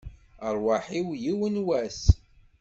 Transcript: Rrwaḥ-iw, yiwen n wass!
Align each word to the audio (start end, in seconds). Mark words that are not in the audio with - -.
Rrwaḥ-iw, 0.53 1.07
yiwen 1.23 1.55
n 1.59 1.63
wass! 1.65 2.01